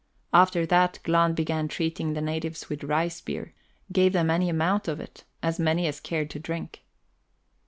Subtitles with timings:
[0.33, 3.53] After that, Glahn began treating the natives with rice beer
[3.91, 6.81] gave them any amount of it, as many as cared to drink.